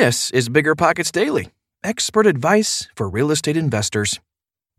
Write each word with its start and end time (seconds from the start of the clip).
This 0.00 0.30
is 0.30 0.48
Bigger 0.48 0.74
Pockets 0.74 1.10
Daily, 1.12 1.50
expert 1.84 2.26
advice 2.26 2.88
for 2.96 3.06
real 3.06 3.30
estate 3.30 3.58
investors. 3.58 4.18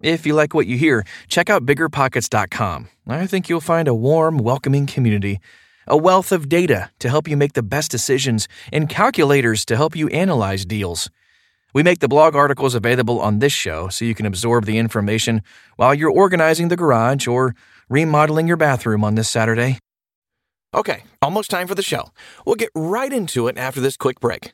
If 0.01 0.25
you 0.25 0.33
like 0.33 0.55
what 0.55 0.65
you 0.65 0.79
hear, 0.79 1.05
check 1.27 1.47
out 1.47 1.63
biggerpockets.com. 1.63 2.89
I 3.07 3.27
think 3.27 3.47
you'll 3.47 3.61
find 3.61 3.87
a 3.87 3.93
warm, 3.93 4.39
welcoming 4.39 4.87
community, 4.87 5.39
a 5.85 5.95
wealth 5.95 6.31
of 6.31 6.49
data 6.49 6.89
to 6.97 7.07
help 7.07 7.27
you 7.27 7.37
make 7.37 7.53
the 7.53 7.61
best 7.61 7.91
decisions, 7.91 8.47
and 8.73 8.89
calculators 8.89 9.63
to 9.65 9.75
help 9.75 9.95
you 9.95 10.07
analyze 10.07 10.65
deals. 10.65 11.07
We 11.71 11.83
make 11.83 11.99
the 11.99 12.07
blog 12.07 12.35
articles 12.35 12.73
available 12.73 13.19
on 13.19 13.37
this 13.37 13.53
show 13.53 13.89
so 13.89 14.05
you 14.05 14.15
can 14.15 14.25
absorb 14.25 14.65
the 14.65 14.79
information 14.79 15.43
while 15.75 15.93
you're 15.93 16.09
organizing 16.09 16.69
the 16.69 16.75
garage 16.75 17.27
or 17.27 17.53
remodeling 17.89 18.47
your 18.47 18.57
bathroom 18.57 19.03
on 19.03 19.13
this 19.13 19.29
Saturday. 19.29 19.77
Okay, 20.73 21.03
almost 21.21 21.51
time 21.51 21.67
for 21.67 21.75
the 21.75 21.83
show. 21.83 22.09
We'll 22.43 22.55
get 22.55 22.71
right 22.73 23.13
into 23.13 23.47
it 23.47 23.59
after 23.59 23.81
this 23.81 23.97
quick 23.97 24.19
break. 24.19 24.53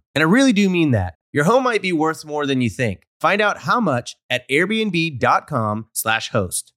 And 0.13 0.21
I 0.21 0.25
really 0.25 0.53
do 0.53 0.69
mean 0.69 0.91
that. 0.91 1.15
Your 1.31 1.45
home 1.45 1.63
might 1.63 1.81
be 1.81 1.93
worth 1.93 2.25
more 2.25 2.45
than 2.45 2.61
you 2.61 2.69
think. 2.69 3.07
Find 3.19 3.41
out 3.41 3.59
how 3.59 3.79
much 3.79 4.17
at 4.29 4.47
airbnb.com/slash 4.49 6.29
host. 6.29 6.73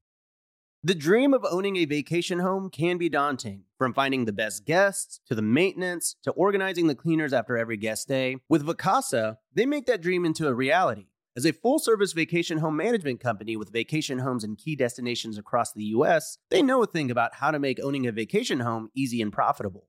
The 0.87 0.95
dream 0.95 1.33
of 1.33 1.47
owning 1.51 1.77
a 1.77 1.87
vacation 1.87 2.41
home 2.41 2.69
can 2.69 2.99
be 2.99 3.09
daunting. 3.09 3.63
From 3.79 3.95
finding 3.95 4.27
the 4.27 4.33
best 4.33 4.67
guests, 4.67 5.19
to 5.27 5.35
the 5.35 5.43
maintenance, 5.43 6.15
to 6.23 6.31
organizing 6.33 6.87
the 6.87 6.95
cleaners 6.95 7.33
after 7.33 7.57
every 7.57 7.79
guest 7.79 8.07
day. 8.07 8.37
With 8.49 8.67
Vacasa, 8.67 9.39
they 9.53 9.67
make 9.67 9.87
that 9.87 10.03
dream 10.03 10.25
into 10.25 10.47
a 10.47 10.55
reality. 10.55 11.07
As 11.37 11.47
a 11.47 11.53
full 11.53 11.79
service 11.81 12.13
vacation 12.13 12.59
home 12.59 12.77
management 12.77 13.19
company 13.19 13.57
with 13.57 13.73
vacation 13.73 14.21
homes 14.21 14.45
in 14.45 14.55
key 14.55 14.77
destinations 14.77 15.37
across 15.37 15.73
the 15.73 15.85
US, 15.85 16.39
they 16.51 16.63
know 16.63 16.83
a 16.83 16.87
thing 16.87 17.11
about 17.11 17.35
how 17.37 17.51
to 17.51 17.59
make 17.59 17.81
owning 17.83 18.07
a 18.07 18.13
vacation 18.13 18.61
home 18.61 18.91
easy 18.95 19.21
and 19.21 19.33
profitable. 19.33 19.89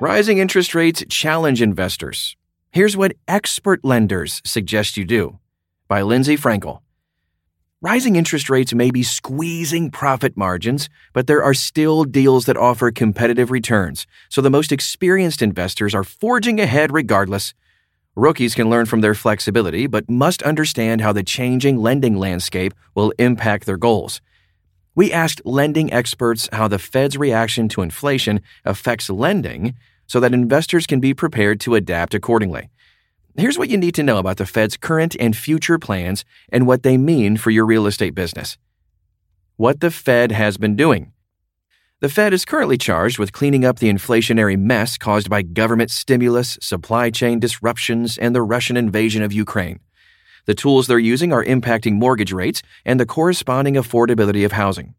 Rising 0.00 0.38
interest 0.38 0.74
rates 0.74 1.04
challenge 1.08 1.60
investors. 1.60 2.36
Here's 2.70 2.96
what 2.96 3.14
expert 3.28 3.84
lenders 3.84 4.40
suggest 4.44 4.96
you 4.96 5.04
do 5.04 5.38
by 5.88 6.02
Lindsay 6.02 6.36
Frankel. 6.36 6.80
Rising 7.82 8.16
interest 8.16 8.50
rates 8.50 8.74
may 8.74 8.90
be 8.90 9.02
squeezing 9.02 9.90
profit 9.90 10.36
margins, 10.36 10.88
but 11.12 11.26
there 11.26 11.42
are 11.42 11.54
still 11.54 12.04
deals 12.04 12.44
that 12.46 12.56
offer 12.56 12.90
competitive 12.90 13.50
returns, 13.50 14.06
so 14.28 14.40
the 14.40 14.50
most 14.50 14.72
experienced 14.72 15.42
investors 15.42 15.94
are 15.94 16.04
forging 16.04 16.60
ahead 16.60 16.92
regardless. 16.92 17.54
Rookies 18.16 18.54
can 18.54 18.68
learn 18.68 18.86
from 18.86 19.00
their 19.00 19.14
flexibility, 19.14 19.86
but 19.86 20.10
must 20.10 20.42
understand 20.42 21.00
how 21.00 21.12
the 21.12 21.22
changing 21.22 21.78
lending 21.78 22.16
landscape 22.16 22.74
will 22.94 23.12
impact 23.18 23.66
their 23.66 23.78
goals. 23.78 24.20
We 24.94 25.12
asked 25.12 25.42
lending 25.44 25.92
experts 25.92 26.48
how 26.52 26.68
the 26.68 26.78
Fed's 26.78 27.16
reaction 27.16 27.68
to 27.70 27.82
inflation 27.82 28.40
affects 28.64 29.08
lending 29.08 29.74
so 30.06 30.18
that 30.20 30.34
investors 30.34 30.86
can 30.86 30.98
be 30.98 31.14
prepared 31.14 31.60
to 31.60 31.76
adapt 31.76 32.14
accordingly. 32.14 32.68
Here's 33.36 33.56
what 33.56 33.68
you 33.70 33.76
need 33.76 33.94
to 33.94 34.02
know 34.02 34.18
about 34.18 34.38
the 34.38 34.46
Fed's 34.46 34.76
current 34.76 35.14
and 35.20 35.36
future 35.36 35.78
plans 35.78 36.24
and 36.50 36.66
what 36.66 36.82
they 36.82 36.98
mean 36.98 37.36
for 37.36 37.50
your 37.50 37.64
real 37.64 37.86
estate 37.86 38.14
business. 38.14 38.58
What 39.56 39.80
the 39.80 39.90
Fed 39.90 40.32
has 40.32 40.56
been 40.56 40.74
doing. 40.74 41.12
The 42.00 42.08
Fed 42.08 42.32
is 42.32 42.44
currently 42.44 42.78
charged 42.78 43.18
with 43.18 43.32
cleaning 43.32 43.64
up 43.64 43.78
the 43.78 43.92
inflationary 43.92 44.58
mess 44.58 44.98
caused 44.98 45.30
by 45.30 45.42
government 45.42 45.90
stimulus, 45.90 46.58
supply 46.60 47.10
chain 47.10 47.38
disruptions, 47.38 48.18
and 48.18 48.34
the 48.34 48.42
Russian 48.42 48.76
invasion 48.76 49.22
of 49.22 49.32
Ukraine. 49.32 49.80
The 50.50 50.56
tools 50.56 50.88
they're 50.88 50.98
using 50.98 51.32
are 51.32 51.44
impacting 51.44 51.92
mortgage 51.92 52.32
rates 52.32 52.60
and 52.84 52.98
the 52.98 53.06
corresponding 53.06 53.74
affordability 53.74 54.44
of 54.44 54.50
housing. 54.50 54.96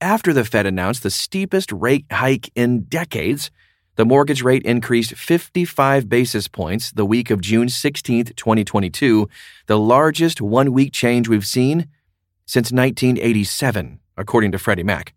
After 0.00 0.32
the 0.32 0.46
Fed 0.46 0.64
announced 0.64 1.02
the 1.02 1.10
steepest 1.10 1.70
rate 1.72 2.06
hike 2.10 2.50
in 2.54 2.84
decades, 2.84 3.50
the 3.96 4.06
mortgage 4.06 4.40
rate 4.40 4.62
increased 4.62 5.14
55 5.14 6.08
basis 6.08 6.48
points 6.48 6.90
the 6.90 7.04
week 7.04 7.28
of 7.28 7.42
June 7.42 7.68
16, 7.68 8.32
2022, 8.34 9.28
the 9.66 9.78
largest 9.78 10.40
one 10.40 10.72
week 10.72 10.94
change 10.94 11.28
we've 11.28 11.46
seen 11.46 11.80
since 12.46 12.72
1987, 12.72 14.00
according 14.16 14.52
to 14.52 14.58
Freddie 14.58 14.84
Mac. 14.84 15.12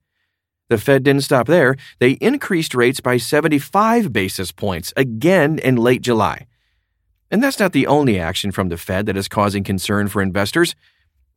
The 0.67 0.79
Fed 0.79 1.03
didn't 1.03 1.23
stop 1.23 1.47
there. 1.47 1.77
They 1.99 2.17
increased 2.19 2.75
rates 2.75 2.99
by 2.99 3.15
75 3.15 4.11
basis 4.11 4.51
points 4.51 4.91
again 4.97 5.59
in 5.59 5.77
late 5.77 6.01
July. 6.01 6.47
And 7.31 7.41
that's 7.41 7.59
not 7.59 7.71
the 7.71 7.87
only 7.87 8.19
action 8.19 8.51
from 8.51 8.67
the 8.67 8.77
Fed 8.77 9.05
that 9.05 9.15
is 9.15 9.29
causing 9.29 9.63
concern 9.63 10.09
for 10.09 10.21
investors. 10.21 10.75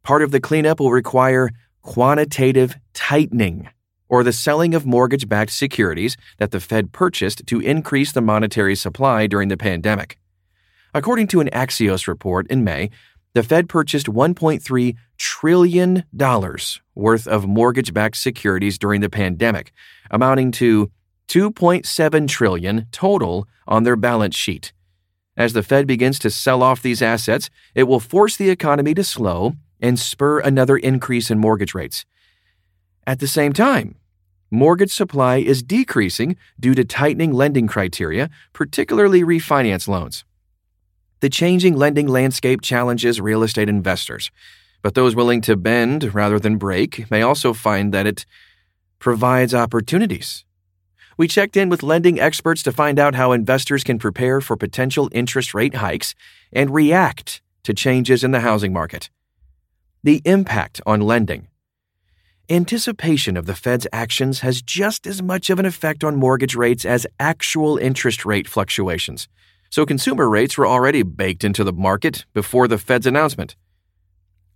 Part 0.03 0.23
of 0.23 0.33
the 0.33 0.41
cleanup 0.41 0.81
will 0.81 0.91
require 0.91 1.51
quantitative 1.83 2.77
tightening 2.93 3.69
or 4.09 4.25
the 4.25 4.33
selling 4.33 4.75
of 4.75 4.85
mortgage 4.85 5.29
backed 5.29 5.53
securities 5.53 6.17
that 6.39 6.51
the 6.51 6.61
Fed 6.61 6.93
purchased 6.93 7.47
to 7.47 7.61
increase 7.61 8.13
the 8.13 8.21
monetary 8.21 8.75
supply 8.75 9.27
during 9.29 9.49
the 9.49 9.57
pandemic. 9.57 10.19
According 10.93 11.29
to 11.29 11.41
an 11.41 11.49
Axios 11.51 12.07
report 12.07 12.47
in 12.49 12.65
May, 12.65 12.91
the 13.35 13.43
Fed 13.43 13.69
purchased 13.69 14.07
$1.3 14.07 14.97
trillion 15.19 16.05
worth 16.95 17.27
of 17.27 17.47
mortgage 17.47 17.93
backed 17.93 18.17
securities 18.17 18.79
during 18.79 19.01
the 19.01 19.11
pandemic, 19.11 19.73
amounting 20.11 20.53
to 20.53 20.91
2.7 21.29 22.29
trillion 22.29 22.87
total 22.93 23.49
on 23.67 23.83
their 23.83 23.97
balance 23.97 24.37
sheet. 24.37 24.73
As 25.37 25.53
the 25.53 25.63
Fed 25.63 25.87
begins 25.87 26.19
to 26.21 26.31
sell 26.31 26.63
off 26.63 26.83
these 26.83 27.03
assets, 27.03 27.51
it 27.75 27.85
will 27.85 28.01
force 28.01 28.37
the 28.37 28.51
economy 28.51 28.95
to 28.95 29.05
slow 29.05 29.55
and 29.81 29.99
spur 29.99 30.39
another 30.41 30.77
increase 30.77 31.31
in 31.31 31.39
mortgage 31.39 31.75
rates. 31.75 32.05
At 33.07 33.19
the 33.19 33.27
same 33.27 33.53
time, 33.53 33.97
mortgage 34.51 34.93
supply 34.93 35.39
is 35.39 35.63
decreasing 35.63 36.37
due 36.59 36.75
to 36.75 36.85
tightening 36.85 37.33
lending 37.33 37.67
criteria, 37.67 38.31
particularly 38.53 39.23
refinance 39.23 39.89
loans. 39.89 40.25
The 41.21 41.29
changing 41.29 41.75
lending 41.77 42.07
landscape 42.07 42.61
challenges 42.61 43.21
real 43.21 43.43
estate 43.43 43.69
investors, 43.69 44.31
but 44.83 44.95
those 44.95 45.17
willing 45.17 45.41
to 45.43 45.57
bend 45.57 46.15
rather 46.15 46.39
than 46.39 46.59
break 46.59 47.11
may 47.11 47.23
also 47.23 47.53
find 47.53 47.93
that 47.93 48.07
it 48.07 48.25
provides 48.99 49.55
opportunities. 49.55 50.45
We 51.17 51.29
checked 51.29 51.57
in 51.57 51.69
with 51.69 51.83
lending 51.83 52.19
experts 52.19 52.63
to 52.65 52.73
find 52.73 52.99
out 52.99 53.15
how 53.15 53.33
investors 53.33 53.85
can 53.85 53.99
prepare 53.99 54.41
for 54.41 54.57
potential 54.57 55.09
interest 55.13 55.55
rate 55.55 55.77
hikes 55.77 56.15
and 56.53 56.71
react 56.75 57.41
to 57.63 57.73
changes 57.73 58.25
in 58.25 58.33
the 58.33 58.41
housing 58.41 58.73
market. 58.73 59.11
The 60.03 60.21
impact 60.25 60.81
on 60.85 61.01
lending. 61.01 61.49
Anticipation 62.51 63.39
of 63.39 63.47
the 63.47 63.55
Fed's 63.55 63.87
actions 63.91 64.41
has 64.41 64.61
just 64.61 65.07
as 65.07 65.23
much 65.23 65.49
of 65.49 65.59
an 65.59 65.65
effect 65.65 66.05
on 66.05 66.17
mortgage 66.17 66.55
rates 66.55 66.85
as 66.85 67.07
actual 67.19 67.79
interest 67.79 68.27
rate 68.27 68.47
fluctuations. 68.47 69.29
so 69.71 69.85
consumer 69.85 70.29
rates 70.29 70.57
were 70.57 70.69
already 70.69 71.03
baked 71.03 71.43
into 71.43 71.65
the 71.65 71.73
market 71.73 72.27
before 72.33 72.69
the 72.69 72.79
Fed's 72.79 73.07
announcement. 73.07 73.57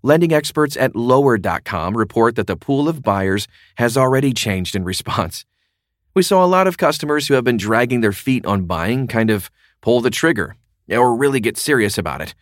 Lending 0.02 0.32
experts 0.32 0.76
at 0.76 0.94
lower.com 0.94 1.96
report 1.96 2.36
that 2.36 2.46
the 2.46 2.56
pool 2.56 2.88
of 2.88 3.02
buyers 3.02 3.48
has 3.78 3.96
already 3.96 4.32
changed 4.32 4.76
in 4.76 4.84
response. 4.84 5.44
We 6.18 6.24
saw 6.24 6.44
a 6.44 6.46
lot 6.46 6.66
of 6.66 6.78
customers 6.78 7.28
who 7.28 7.34
have 7.34 7.44
been 7.44 7.58
dragging 7.58 8.00
their 8.00 8.12
feet 8.12 8.44
on 8.44 8.64
buying 8.64 9.06
kind 9.06 9.30
of 9.30 9.52
pull 9.80 10.00
the 10.00 10.10
trigger 10.10 10.56
or 10.90 11.14
really 11.14 11.38
get 11.38 11.56
serious 11.56 11.96
about 11.96 12.20
it. 12.20 12.34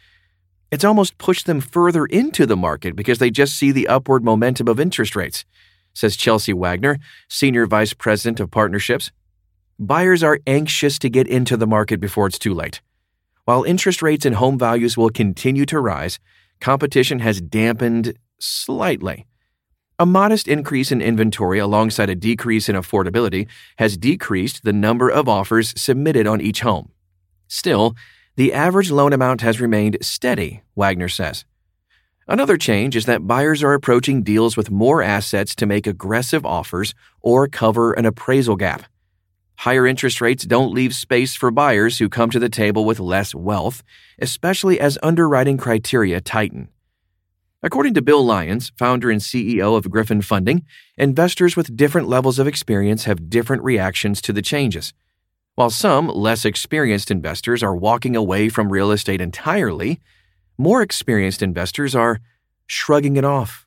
It's 0.70 0.82
almost 0.82 1.18
pushed 1.18 1.44
them 1.44 1.60
further 1.60 2.06
into 2.06 2.46
the 2.46 2.56
market 2.56 2.96
because 2.96 3.18
they 3.18 3.30
just 3.30 3.54
see 3.54 3.72
the 3.72 3.86
upward 3.86 4.24
momentum 4.24 4.66
of 4.66 4.80
interest 4.80 5.14
rates, 5.14 5.44
says 5.92 6.16
Chelsea 6.16 6.54
Wagner, 6.54 6.98
Senior 7.28 7.66
Vice 7.66 7.92
President 7.92 8.40
of 8.40 8.50
Partnerships. 8.50 9.12
Buyers 9.78 10.22
are 10.22 10.40
anxious 10.46 10.98
to 11.00 11.10
get 11.10 11.28
into 11.28 11.58
the 11.58 11.66
market 11.66 12.00
before 12.00 12.26
it's 12.26 12.38
too 12.38 12.54
late. 12.54 12.80
While 13.44 13.64
interest 13.64 14.00
rates 14.00 14.24
and 14.24 14.36
home 14.36 14.58
values 14.58 14.96
will 14.96 15.10
continue 15.10 15.66
to 15.66 15.80
rise, 15.80 16.18
competition 16.62 17.18
has 17.18 17.42
dampened 17.42 18.16
slightly. 18.40 19.26
A 19.98 20.04
modest 20.04 20.46
increase 20.46 20.92
in 20.92 21.00
inventory 21.00 21.58
alongside 21.58 22.10
a 22.10 22.14
decrease 22.14 22.68
in 22.68 22.76
affordability 22.76 23.48
has 23.78 23.96
decreased 23.96 24.62
the 24.62 24.72
number 24.74 25.08
of 25.08 25.26
offers 25.26 25.72
submitted 25.74 26.26
on 26.26 26.42
each 26.42 26.60
home. 26.60 26.90
Still, 27.48 27.96
the 28.36 28.52
average 28.52 28.90
loan 28.90 29.14
amount 29.14 29.40
has 29.40 29.58
remained 29.58 29.96
steady, 30.02 30.60
Wagner 30.76 31.08
says. 31.08 31.46
Another 32.28 32.58
change 32.58 32.94
is 32.94 33.06
that 33.06 33.26
buyers 33.26 33.62
are 33.62 33.72
approaching 33.72 34.22
deals 34.22 34.54
with 34.54 34.70
more 34.70 35.02
assets 35.02 35.54
to 35.54 35.64
make 35.64 35.86
aggressive 35.86 36.44
offers 36.44 36.92
or 37.22 37.48
cover 37.48 37.94
an 37.94 38.04
appraisal 38.04 38.56
gap. 38.56 38.82
Higher 39.60 39.86
interest 39.86 40.20
rates 40.20 40.44
don't 40.44 40.74
leave 40.74 40.94
space 40.94 41.34
for 41.34 41.50
buyers 41.50 41.96
who 41.96 42.10
come 42.10 42.28
to 42.30 42.38
the 42.38 42.50
table 42.50 42.84
with 42.84 43.00
less 43.00 43.34
wealth, 43.34 43.82
especially 44.18 44.78
as 44.78 44.98
underwriting 45.02 45.56
criteria 45.56 46.20
tighten. 46.20 46.68
According 47.66 47.94
to 47.94 48.02
Bill 48.02 48.24
Lyons, 48.24 48.70
founder 48.78 49.10
and 49.10 49.20
CEO 49.20 49.76
of 49.76 49.90
Griffin 49.90 50.22
Funding, 50.22 50.64
investors 50.96 51.56
with 51.56 51.76
different 51.76 52.06
levels 52.06 52.38
of 52.38 52.46
experience 52.46 53.06
have 53.06 53.28
different 53.28 53.64
reactions 53.64 54.22
to 54.22 54.32
the 54.32 54.40
changes. 54.40 54.94
While 55.56 55.70
some 55.70 56.06
less 56.06 56.44
experienced 56.44 57.10
investors 57.10 57.64
are 57.64 57.74
walking 57.74 58.14
away 58.14 58.50
from 58.50 58.70
real 58.70 58.92
estate 58.92 59.20
entirely, 59.20 59.98
more 60.56 60.80
experienced 60.80 61.42
investors 61.42 61.96
are 61.96 62.20
shrugging 62.68 63.16
it 63.16 63.24
off. 63.24 63.66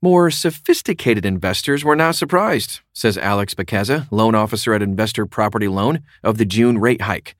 More 0.00 0.30
sophisticated 0.30 1.26
investors 1.26 1.84
were 1.84 1.96
not 1.96 2.14
surprised, 2.14 2.80
says 2.94 3.18
Alex 3.18 3.52
Beckezza, 3.52 4.10
loan 4.10 4.34
officer 4.34 4.72
at 4.72 4.80
Investor 4.80 5.26
Property 5.26 5.68
Loan, 5.68 6.00
of 6.24 6.38
the 6.38 6.46
June 6.46 6.78
rate 6.78 7.02
hike. 7.02 7.36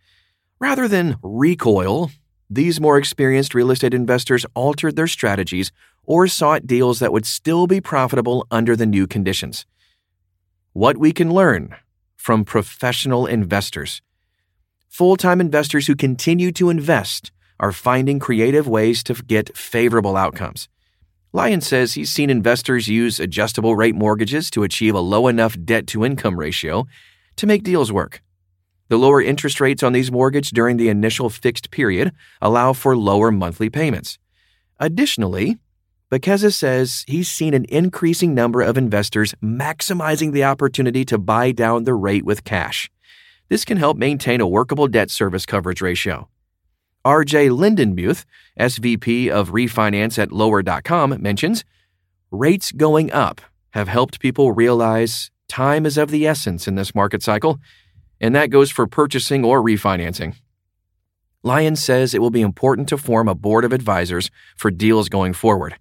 Rather 0.59 0.87
than 0.87 1.17
recoil, 1.23 2.11
these 2.51 2.81
more 2.81 2.99
experienced 2.99 3.55
real 3.55 3.71
estate 3.71 3.95
investors 3.95 4.45
altered 4.55 4.97
their 4.97 5.07
strategies 5.07 5.71
or 6.03 6.27
sought 6.27 6.67
deals 6.67 6.99
that 6.99 7.13
would 7.13 7.25
still 7.25 7.69
be 7.69 7.81
profitable 7.81 8.45
under 8.51 8.75
the 8.75 8.87
new 8.87 9.07
conditions. 9.07 9.65
What 10.73 10.97
we 10.97 11.13
can 11.13 11.33
learn 11.33 11.77
from 12.17 12.45
professional 12.45 13.27
investors. 13.27 14.03
Full 14.89 15.17
time 15.17 15.41
investors 15.41 15.87
who 15.87 15.95
continue 15.95 16.51
to 16.53 16.69
invest 16.69 17.31
are 17.61 17.73
finding 17.73 18.19
creative 18.19 18.67
ways 18.67 19.05
to 19.05 19.15
get 19.15 19.57
favorable 19.57 20.17
outcomes. 20.17 20.69
Lyon 21.33 21.61
says 21.61 21.95
he's 21.95 22.11
seen 22.11 22.29
investors 22.29 22.89
use 22.89 23.21
adjustable 23.21 23.77
rate 23.77 23.95
mortgages 23.95 24.51
to 24.51 24.65
achieve 24.65 24.95
a 24.95 25.01
low 25.01 25.29
enough 25.29 25.57
debt 25.65 25.87
to 25.87 26.05
income 26.05 26.41
ratio 26.41 26.87
to 27.37 27.47
make 27.47 27.63
deals 27.63 27.93
work. 27.93 28.21
The 28.91 28.99
lower 28.99 29.23
interest 29.23 29.61
rates 29.61 29.85
on 29.85 29.93
these 29.93 30.11
mortgages 30.11 30.51
during 30.51 30.77
the 30.77 30.89
initial 30.89 31.31
fixed 31.31 31.71
period 31.71 32.13
allow 32.43 32.73
for 32.73 32.97
lower 32.97 33.31
monthly 33.31 33.71
payments. 33.71 34.19
Additionally, 34.81 35.59
Beckezza 36.11 36.53
says 36.53 37.05
he's 37.07 37.29
seen 37.31 37.55
an 37.55 37.67
increasing 37.69 38.35
number 38.35 38.63
of 38.63 38.77
investors 38.77 39.33
maximizing 39.41 40.33
the 40.33 40.43
opportunity 40.43 41.05
to 41.05 41.19
buy 41.19 41.53
down 41.53 41.85
the 41.85 41.95
rate 41.95 42.25
with 42.25 42.43
cash. 42.43 42.91
This 43.49 43.65
can 43.65 43.77
help 43.77 43.97
maintain 43.97 44.41
a 44.41 44.49
workable 44.49 44.89
debt 44.89 45.13
service 45.13 45.47
coverage 45.47 45.81
ratio. 45.81 46.29
RJ 47.05 47.51
Lindenmuth, 47.51 48.25
SVP 48.59 49.31
of 49.31 49.51
refinance 49.51 50.19
at 50.19 50.33
lower.com, 50.33 51.17
mentions 51.23 51.65
rates 52.33 52.73
going 52.73 53.13
up 53.13 53.41
have 53.71 53.87
helped 53.87 54.19
people 54.19 54.51
realize 54.51 55.31
time 55.47 55.87
is 55.87 55.97
of 55.97 56.11
the 56.11 56.27
essence 56.27 56.67
in 56.67 56.75
this 56.75 56.93
market 56.93 57.23
cycle, 57.23 57.61
and 58.21 58.35
that 58.35 58.51
goes 58.51 58.71
for 58.71 58.87
purchasing 58.87 59.45
or 59.45 59.63
refinancing. 59.63 60.35
Lyons 61.43 61.83
says 61.83 62.13
it 62.13 62.21
will 62.21 62.31
be 62.31 62.43
important 62.43 62.89
to 62.91 62.99
form 62.99 63.27
a 63.29 63.35
board 63.35 63.65
of 63.65 63.73
advisors 63.73 64.31
for 64.57 64.71
deals 64.71 65.09
going 65.09 65.33
forward. 65.33 65.77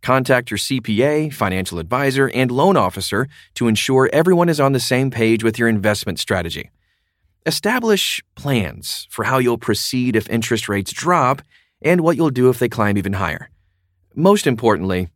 Contact 0.00 0.50
your 0.50 0.58
CPA, 0.58 1.32
financial 1.32 1.78
advisor, 1.78 2.30
and 2.34 2.50
loan 2.50 2.76
officer 2.76 3.28
to 3.54 3.68
ensure 3.68 4.10
everyone 4.12 4.48
is 4.48 4.60
on 4.60 4.72
the 4.72 4.80
same 4.80 5.10
page 5.10 5.42
with 5.44 5.58
your 5.58 5.68
investment 5.68 6.18
strategy. 6.18 6.70
Establish 7.46 8.22
plans 8.36 9.08
for 9.10 9.24
how 9.24 9.38
you'll 9.38 9.58
proceed 9.58 10.14
if 10.14 10.28
interest 10.28 10.68
rates 10.68 10.92
drop 10.92 11.42
and 11.80 12.00
what 12.00 12.16
you'll 12.16 12.30
do 12.30 12.48
if 12.48 12.58
they 12.58 12.68
climb 12.68 12.96
even 12.96 13.14
higher. 13.14 13.50
Most 14.14 14.46
importantly, 14.46 15.08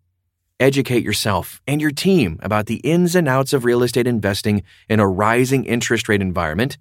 educate 0.58 1.02
yourself 1.02 1.60
and 1.66 1.80
your 1.80 1.90
team 1.90 2.38
about 2.42 2.66
the 2.66 2.76
ins 2.76 3.14
and 3.14 3.28
outs 3.28 3.52
of 3.52 3.64
real 3.64 3.82
estate 3.82 4.06
investing 4.06 4.62
in 4.88 5.00
a 5.00 5.08
rising 5.08 5.64
interest 5.64 6.08
rate 6.08 6.22
environment 6.22 6.78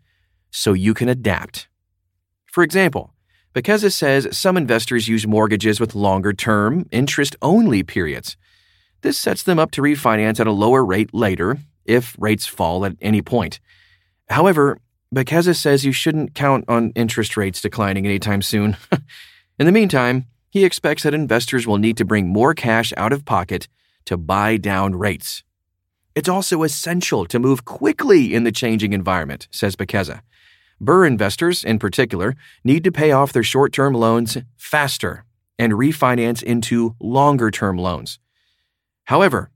so 0.51 0.74
you 0.74 0.94
can 0.94 1.10
adapt. 1.10 1.68
For 2.45 2.63
example, 2.63 3.13
Beckezza 3.54 3.92
says 3.92 4.27
some 4.31 4.57
investors 4.57 5.07
use 5.07 5.27
mortgages 5.27 5.80
with 5.80 5.95
longer 5.95 6.33
term, 6.33 6.86
interest 6.92 7.36
only 7.42 7.83
periods. 7.83 8.38
This 9.01 9.18
sets 9.18 9.44
them 9.44 9.60
up 9.60 9.72
to 9.72 9.81
refinance 9.81 10.39
at 10.39 10.48
a 10.48 10.51
lower 10.51 10.83
rate 10.83 11.13
later 11.13 11.57
if 11.86 12.16
rates 12.19 12.45
fall 12.45 12.86
at 12.86 12.95
any 13.01 13.22
point. 13.22 13.60
However, 14.30 14.80
Beckezza 15.13 15.56
says 15.56 15.86
you 15.86 15.92
shouldn't 15.92 16.33
count 16.33 16.66
on 16.68 16.92
interest 16.95 17.38
rates 17.38 17.62
declining 17.62 18.06
anytime 18.06 18.42
soon. 18.42 18.75
In 19.60 19.66
the 19.66 19.72
meantime, 19.72 20.25
he 20.55 20.63
expects 20.63 21.03
that 21.03 21.13
investors 21.13 21.67
will 21.67 21.77
need 21.77 21.97
to 21.97 22.05
bring 22.05 22.29
more 22.29 22.53
cash 22.53 22.93
out 22.95 23.11
of 23.11 23.25
pocket 23.25 23.67
to 24.05 24.15
buy 24.15 24.55
down 24.55 24.95
rates. 24.95 25.43
It's 26.15 26.29
also 26.29 26.63
essential 26.63 27.25
to 27.25 27.39
move 27.39 27.65
quickly 27.65 28.33
in 28.33 28.45
the 28.45 28.53
changing 28.53 28.93
environment, 28.93 29.49
says 29.51 29.75
Beckezza. 29.75 30.21
BRRRR 30.81 31.07
investors, 31.07 31.61
in 31.61 31.77
particular, 31.77 32.37
need 32.63 32.85
to 32.85 32.91
pay 32.93 33.11
off 33.11 33.33
their 33.33 33.43
short 33.43 33.73
term 33.73 33.93
loans 33.93 34.37
faster 34.55 35.25
and 35.59 35.74
refinance 35.74 36.41
into 36.41 36.95
longer 37.01 37.51
term 37.51 37.77
loans. 37.77 38.17
However, 39.03 39.50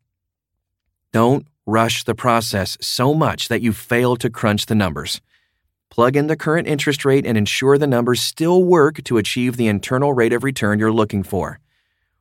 don't 1.14 1.48
rush 1.66 2.04
the 2.04 2.14
process 2.14 2.78
so 2.82 3.14
much 3.14 3.48
that 3.48 3.62
you 3.62 3.72
fail 3.72 4.18
to 4.18 4.30
crunch 4.30 4.66
the 4.66 4.76
numbers. 4.76 5.22
Plug 5.90 6.16
in 6.16 6.28
the 6.28 6.38
current 6.38 6.68
interest 6.68 7.04
rate 7.04 7.26
and 7.26 7.38
ensure 7.38 7.78
the 7.78 7.88
numbers 7.88 8.22
still 8.22 8.64
work 8.64 9.04
to 9.06 9.18
achieve 9.18 9.58
the 9.58 9.68
internal 9.68 10.14
rate 10.14 10.34
of 10.34 10.44
return 10.44 10.78
you're 10.78 10.92
looking 10.92 11.24
for. 11.24 11.60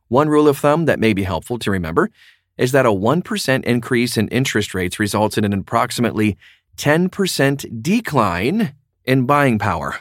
One 0.08 0.30
rule 0.30 0.48
of 0.48 0.56
thumb 0.56 0.86
that 0.86 0.98
may 0.98 1.12
be 1.12 1.24
helpful 1.24 1.58
to 1.58 1.70
remember 1.70 2.10
is 2.56 2.72
that 2.72 2.86
a 2.86 2.90
1% 2.90 3.64
increase 3.64 4.16
in 4.16 4.28
interest 4.28 4.72
rates 4.72 4.98
results 4.98 5.36
in 5.36 5.44
an 5.44 5.52
approximately 5.52 6.38
10% 6.78 7.82
decline 7.82 8.74
in 9.04 9.26
buying 9.26 9.58
power. 9.58 9.96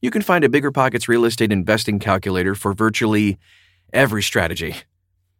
You 0.00 0.10
can 0.10 0.22
find 0.22 0.42
a 0.42 0.48
Bigger 0.48 0.72
Pockets 0.72 1.08
real 1.08 1.24
estate 1.24 1.52
investing 1.52 2.00
calculator 2.00 2.56
for 2.56 2.74
virtually 2.74 3.38
every 3.92 4.24
strategy. 4.24 4.74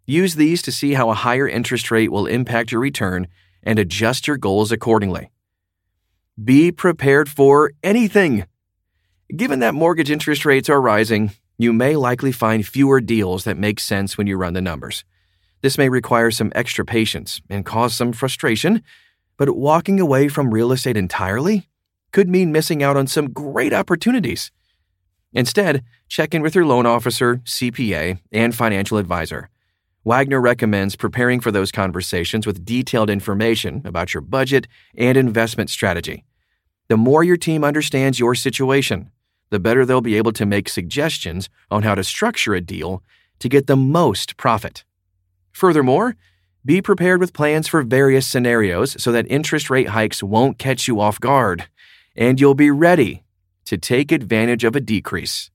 Use 0.06 0.37
these 0.37 0.62
to 0.62 0.70
see 0.70 0.94
how 0.94 1.11
a 1.11 1.14
higher 1.14 1.49
interest 1.49 1.90
rate 1.90 2.12
will 2.12 2.26
impact 2.26 2.70
your 2.70 2.80
return 2.80 3.26
and 3.64 3.80
adjust 3.80 4.28
your 4.28 4.37
goals 4.37 4.70
accordingly. 4.70 5.32
Be 6.43 6.73
prepared 6.73 7.29
for 7.29 7.73
anything. 7.83 8.47
Given 9.37 9.59
that 9.59 9.75
mortgage 9.75 10.11
interest 10.11 10.47
rates 10.47 10.71
are 10.71 10.81
rising, 10.81 11.33
you 11.59 11.75
may 11.75 11.95
likely 11.95 12.33
find 12.33 12.67
fewer 12.67 13.03
deals 13.03 13.45
that 13.45 13.59
make 13.59 13.79
sense 13.79 14.17
when 14.17 14.27
you 14.27 14.39
run 14.39 14.55
the 14.55 14.62
numbers. 14.62 15.05
This 15.61 15.77
may 15.77 15.91
require 15.91 16.31
some 16.31 16.51
extra 16.55 16.87
patience 16.87 17.43
and 17.51 17.67
cause 17.67 17.95
some 17.95 18.15
frustration, 18.15 18.83
but 19.37 19.57
walking 19.57 20.01
away 20.01 20.29
from 20.29 20.55
real 20.55 20.73
estate 20.73 20.97
entirely 20.97 21.69
could 22.12 22.31
mean 22.31 22.51
missing 22.51 22.83
out 22.83 22.97
on 22.97 23.07
some 23.07 23.31
great 23.31 23.75
opportunities. 23.75 24.51
Instead, 25.35 25.85
check 26.09 26.35
in 26.35 26.41
with 26.41 26.55
your 26.55 26.65
loan 26.65 26.87
officer, 26.87 27.37
CPA, 27.45 28.19
and 28.33 28.55
financial 28.55 28.97
advisor. 28.97 29.51
Wagner 30.04 30.40
recommends 30.40 30.97
preparing 30.97 31.38
for 31.38 31.52
those 31.52 31.71
conversations 31.71 32.44
with 32.44 32.64
detailed 32.64 33.09
information 33.09 33.82
about 33.85 34.12
your 34.12 34.21
budget 34.21 34.66
and 34.97 35.16
investment 35.16 35.71
strategy. 35.71 36.25
The 36.88 36.97
more 36.97 37.23
your 37.23 37.37
team 37.37 37.62
understands 37.62 38.18
your 38.18 38.35
situation, 38.35 39.12
the 39.50 39.61
better 39.61 39.87
they'll 39.87 40.00
be 40.00 40.16
able 40.16 40.32
to 40.32 40.44
make 40.44 40.68
suggestions 40.68 41.49
on 41.71 41.85
how 41.85 41.94
to 41.94 42.02
structure 42.02 42.54
a 42.54 42.61
deal 42.61 43.02
to 43.38 43.49
get 43.49 43.68
the 43.68 43.76
most 43.76 44.37
profit. 44.37 44.85
Furthermore, 45.52 46.16
be 46.64 46.82
prepared 46.82 47.21
with 47.21 47.32
plans 47.32 47.68
for 47.68 47.82
various 47.82 48.26
scenarios 48.26 49.00
so 49.00 49.12
that 49.12 49.30
interest 49.30 49.71
rate 49.71 49.88
hikes 49.90 50.23
won't 50.23 50.59
catch 50.59 50.88
you 50.88 51.00
off 51.00 51.21
guard, 51.21 51.68
and 52.16 52.40
you'll 52.40 52.54
be 52.54 52.71
ready 52.71 53.23
to 53.66 53.78
take 53.78 54.11
advantage 54.11 54.64
of 54.64 54.75
a 54.75 54.80
decrease. 54.80 55.50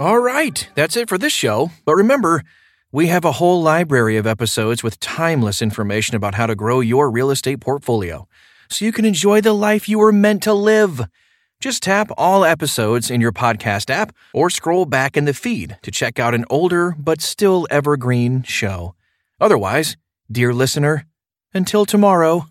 All 0.00 0.18
right, 0.18 0.68
that's 0.74 0.96
it 0.96 1.08
for 1.08 1.18
this 1.18 1.32
show. 1.32 1.70
But 1.84 1.94
remember, 1.94 2.42
we 2.90 3.06
have 3.06 3.24
a 3.24 3.32
whole 3.32 3.62
library 3.62 4.16
of 4.16 4.26
episodes 4.26 4.82
with 4.82 4.98
timeless 4.98 5.62
information 5.62 6.16
about 6.16 6.34
how 6.34 6.46
to 6.46 6.56
grow 6.56 6.80
your 6.80 7.08
real 7.08 7.30
estate 7.30 7.60
portfolio 7.60 8.26
so 8.68 8.84
you 8.84 8.90
can 8.90 9.04
enjoy 9.04 9.40
the 9.40 9.52
life 9.52 9.88
you 9.88 10.00
were 10.00 10.10
meant 10.10 10.42
to 10.42 10.52
live. 10.52 11.02
Just 11.60 11.84
tap 11.84 12.10
all 12.18 12.44
episodes 12.44 13.08
in 13.08 13.20
your 13.20 13.30
podcast 13.30 13.88
app 13.88 14.12
or 14.32 14.50
scroll 14.50 14.84
back 14.84 15.16
in 15.16 15.26
the 15.26 15.32
feed 15.32 15.78
to 15.82 15.92
check 15.92 16.18
out 16.18 16.34
an 16.34 16.44
older 16.50 16.96
but 16.98 17.22
still 17.22 17.68
evergreen 17.70 18.42
show. 18.42 18.96
Otherwise, 19.40 19.96
dear 20.30 20.52
listener, 20.52 21.06
until 21.54 21.86
tomorrow, 21.86 22.46